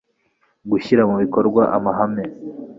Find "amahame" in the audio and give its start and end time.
1.77-2.23